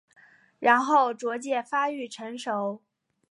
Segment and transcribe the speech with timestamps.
[0.57, 2.81] 然后逐渐发育成熟。